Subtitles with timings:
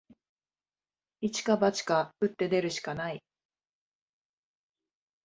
[1.19, 3.23] 一か八か、打って出るしかない